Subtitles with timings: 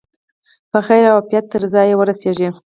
[0.71, 2.49] په خیر او عافیت تر ځایه ورسیږي.